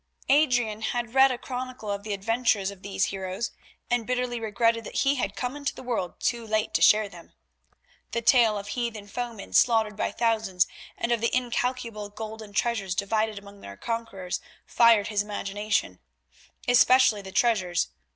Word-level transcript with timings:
Adrian 0.29 0.81
had 0.81 1.13
read 1.13 1.29
a 1.29 1.37
chronicle 1.37 1.91
of 1.91 2.01
the 2.01 2.11
adventures 2.11 2.71
of 2.71 2.81
these 2.81 3.05
heroes, 3.13 3.51
and 3.87 4.07
bitterly 4.07 4.39
regretted 4.39 4.83
that 4.83 5.01
he 5.01 5.13
had 5.13 5.35
come 5.35 5.55
into 5.55 5.75
the 5.75 5.83
world 5.83 6.19
too 6.19 6.43
late 6.47 6.73
to 6.73 6.81
share 6.81 7.07
them. 7.07 7.33
The 8.11 8.23
tale 8.23 8.57
of 8.57 8.69
heathen 8.69 9.05
foemen 9.07 9.53
slaughtered 9.53 9.95
by 9.95 10.11
thousands, 10.11 10.65
and 10.97 11.11
of 11.11 11.21
the 11.21 11.29
incalculable 11.35 12.09
golden 12.09 12.51
treasures 12.53 12.95
divided 12.95 13.37
among 13.37 13.61
their 13.61 13.77
conquerors, 13.77 14.41
fired 14.65 15.09
his 15.09 15.21
imagination—especially 15.21 17.21
the 17.21 17.31
treasures. 17.31 17.89